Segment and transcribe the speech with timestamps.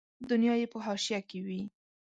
[0.31, 1.61] دنیا یې په حاشیه کې وي.